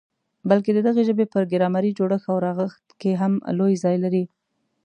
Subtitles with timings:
[0.49, 4.23] بلکي د دغي ژبي په ګرامري جوړښت او رغښت کي هم لوی ځای لري.